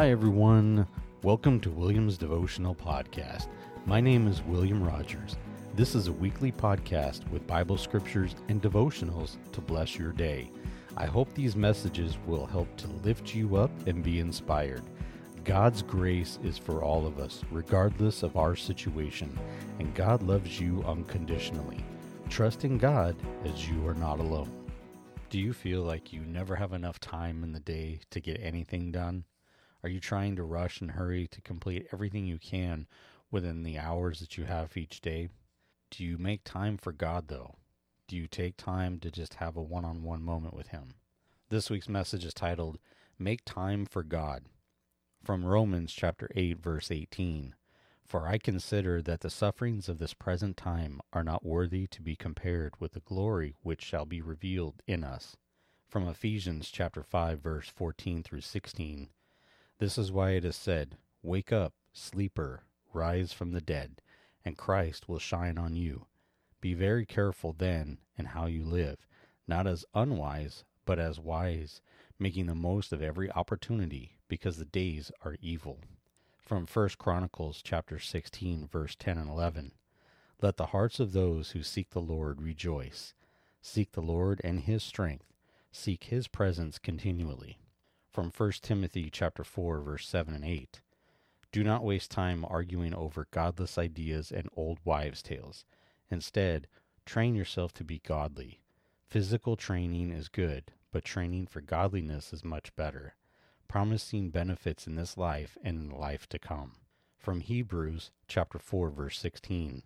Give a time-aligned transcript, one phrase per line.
[0.00, 0.86] Hi, everyone.
[1.22, 3.48] Welcome to William's Devotional Podcast.
[3.84, 5.36] My name is William Rogers.
[5.74, 10.50] This is a weekly podcast with Bible scriptures and devotionals to bless your day.
[10.96, 14.80] I hope these messages will help to lift you up and be inspired.
[15.44, 19.38] God's grace is for all of us, regardless of our situation,
[19.80, 21.84] and God loves you unconditionally.
[22.30, 24.50] Trust in God as you are not alone.
[25.28, 28.92] Do you feel like you never have enough time in the day to get anything
[28.92, 29.24] done?
[29.82, 32.86] Are you trying to rush and hurry to complete everything you can
[33.30, 35.30] within the hours that you have each day?
[35.90, 37.54] Do you make time for God, though?
[38.06, 40.94] Do you take time to just have a one on one moment with Him?
[41.48, 42.78] This week's message is titled,
[43.18, 44.44] Make Time for God,
[45.24, 47.54] from Romans chapter 8, verse 18.
[48.04, 52.16] For I consider that the sufferings of this present time are not worthy to be
[52.16, 55.36] compared with the glory which shall be revealed in us.
[55.88, 59.08] From Ephesians chapter 5, verse 14 through 16.
[59.80, 64.02] This is why it is said, Wake up, sleeper, rise from the dead,
[64.44, 66.04] and Christ will shine on you.
[66.60, 69.06] Be very careful then in how you live,
[69.48, 71.80] not as unwise, but as wise,
[72.18, 75.78] making the most of every opportunity, because the days are evil.
[76.42, 79.72] From 1 Chronicles chapter 16, verse 10 and 11.
[80.42, 83.14] Let the hearts of those who seek the Lord rejoice.
[83.62, 85.32] Seek the Lord and his strength.
[85.72, 87.56] Seek his presence continually
[88.10, 90.80] from 1 Timothy chapter 4 verse 7 and 8.
[91.52, 95.64] Do not waste time arguing over godless ideas and old wives' tales.
[96.10, 96.66] Instead,
[97.06, 98.60] train yourself to be godly.
[99.06, 103.14] Physical training is good, but training for godliness is much better,
[103.68, 106.72] promising benefits in this life and in the life to come.
[107.16, 109.82] From Hebrews chapter 4 verse 16.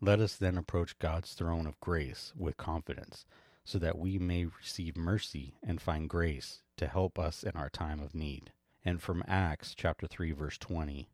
[0.00, 3.24] Let us then approach God's throne of grace with confidence,
[3.64, 8.00] so that we may receive mercy and find grace to help us in our time
[8.00, 8.52] of need.
[8.84, 11.08] And from Acts chapter 3 verse 20,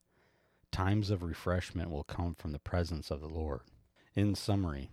[0.72, 3.60] times of refreshment will come from the presence of the Lord.
[4.15, 4.91] In summary,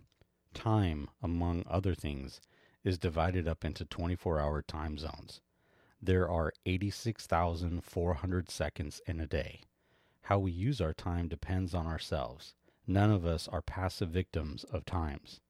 [0.54, 2.40] time, among other things,
[2.84, 5.42] is divided up into 24-hour time zones.
[6.02, 9.62] There are 86,400 seconds in a day.
[10.22, 12.54] How we use our time depends on ourselves.
[12.86, 15.42] None of us are passive victims of times.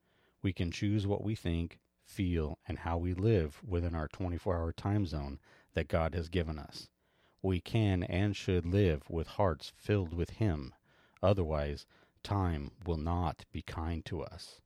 [0.42, 4.72] We can choose what we think feel, and how we live within our 24 hour
[4.72, 5.40] time zone
[5.74, 6.90] that God has given us.
[7.42, 10.74] We can and should live with hearts filled with Him.
[11.22, 11.86] Otherwise,
[12.24, 14.62] time will not be kind to us.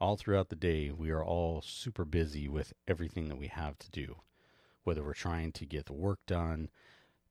[0.00, 3.90] All throughout the day, we are all super busy with everything that we have to
[3.90, 4.16] do,
[4.84, 6.68] whether we're trying to get the work done,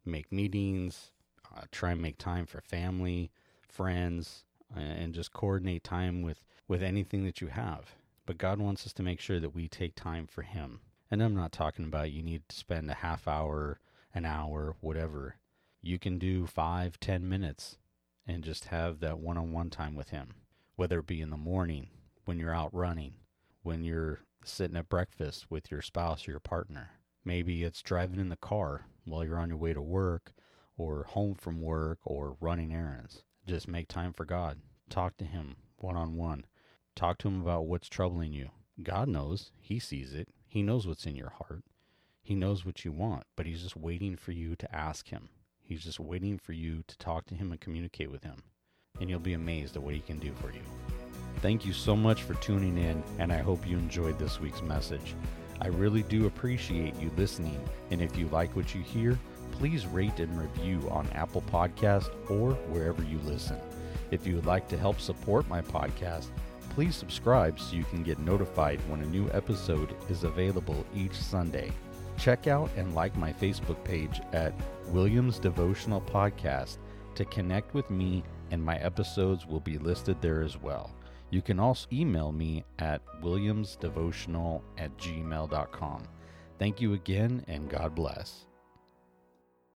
[0.03, 1.11] make meetings,
[1.55, 3.31] uh, try and make time for family,
[3.67, 4.45] friends,
[4.75, 7.95] and just coordinate time with, with anything that you have.
[8.25, 10.81] But God wants us to make sure that we take time for Him.
[11.11, 13.79] And I'm not talking about you need to spend a half hour,
[14.13, 15.35] an hour, whatever.
[15.81, 17.77] You can do five, ten minutes
[18.27, 20.33] and just have that one on one time with Him,
[20.75, 21.89] whether it be in the morning,
[22.25, 23.13] when you're out running,
[23.61, 26.89] when you're sitting at breakfast with your spouse or your partner.
[27.23, 30.33] Maybe it's driving in the car while you're on your way to work
[30.77, 33.23] or home from work or running errands.
[33.47, 34.59] Just make time for God.
[34.89, 36.45] Talk to Him one on one.
[36.95, 38.51] Talk to him about what's troubling you.
[38.81, 39.51] God knows.
[39.59, 40.29] He sees it.
[40.47, 41.63] He knows what's in your heart.
[42.21, 45.27] He knows what you want, but he's just waiting for you to ask him.
[45.61, 48.43] He's just waiting for you to talk to him and communicate with him.
[49.01, 50.61] And you'll be amazed at what he can do for you.
[51.41, 55.15] Thank you so much for tuning in, and I hope you enjoyed this week's message.
[55.59, 57.59] I really do appreciate you listening,
[57.91, 59.19] and if you like what you hear,
[59.51, 63.59] please rate and review on Apple Podcast or wherever you listen.
[64.11, 66.27] If you would like to help support my podcast,
[66.75, 71.71] please subscribe so you can get notified when a new episode is available each Sunday.
[72.17, 74.53] Check out and like my Facebook page at
[74.89, 76.77] Williams Devotional Podcast
[77.15, 80.91] to connect with me, and my episodes will be listed there as well.
[81.29, 86.03] You can also email me at williamsdevotional at gmail.com.
[86.59, 88.47] Thank you again, and God bless.